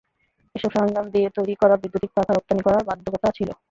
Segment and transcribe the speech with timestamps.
[0.55, 3.49] এসব সরঞ্জাম দিয়ে তৈরি করা বৈদ্যুতিক পাখা রপ্তানি করার বাধ্যকতা ছিল।